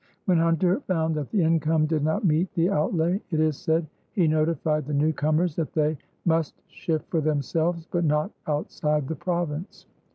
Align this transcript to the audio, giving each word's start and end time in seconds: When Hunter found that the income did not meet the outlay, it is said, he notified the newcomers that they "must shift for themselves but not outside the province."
When 0.25 0.39
Hunter 0.39 0.79
found 0.87 1.13
that 1.13 1.29
the 1.29 1.43
income 1.43 1.85
did 1.85 2.03
not 2.03 2.25
meet 2.25 2.51
the 2.55 2.71
outlay, 2.71 3.21
it 3.29 3.39
is 3.39 3.55
said, 3.55 3.85
he 4.13 4.27
notified 4.27 4.87
the 4.87 4.95
newcomers 4.95 5.55
that 5.57 5.73
they 5.73 5.95
"must 6.25 6.55
shift 6.67 7.07
for 7.11 7.21
themselves 7.21 7.85
but 7.91 8.03
not 8.03 8.31
outside 8.47 9.07
the 9.07 9.15
province." 9.15 9.85